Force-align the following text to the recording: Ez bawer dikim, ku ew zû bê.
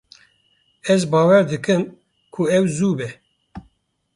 Ez 0.93 1.01
bawer 1.11 1.43
dikim, 1.49 1.83
ku 2.33 2.41
ew 2.57 2.65
zû 2.77 2.89
bê. 2.97 3.09